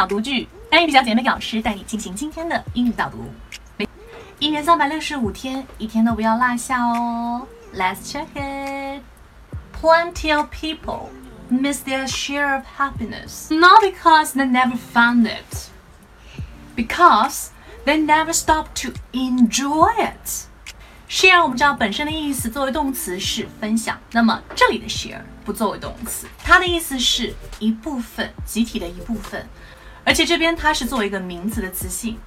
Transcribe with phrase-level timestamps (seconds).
[0.00, 3.18] 朗读句，单语比较姐妹老师带你进行今天的英语导读。
[4.38, 7.46] 一年三百六十五天，一天都不要落下哦。
[7.74, 9.02] Let's check it.
[9.78, 11.10] Plenty of people
[11.50, 15.68] miss their share of happiness, not because they never found it,
[16.74, 17.48] because
[17.84, 20.46] they never stop to enjoy it.
[21.10, 29.46] share 我们知道本身的意思作为动词是分享，那么这里的 share 不作为动词，它的意思是一部分，集体的一部分，
[30.03, 32.17] 而且这边它是作为一个名词的词性。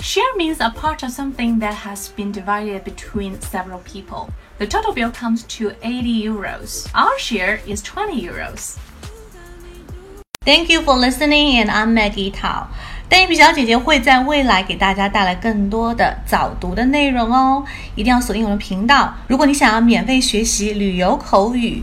[0.00, 4.28] Share means a part of something that has been divided between several people.
[4.58, 6.86] The total bill comes to 80 euros.
[6.92, 8.76] Our share is 20 euros.
[10.44, 12.68] Thank you for listening, and I'm Maggie Tao.
[13.08, 17.64] 单语小姐姐会在未来给大家带来更多的早读的内容哦，
[17.94, 19.14] 一定要锁定我的频道。
[19.26, 21.82] 如果你想要免费学习旅游口语、